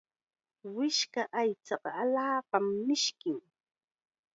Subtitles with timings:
[0.75, 3.39] Wishka aychaqa allaapam mishkin.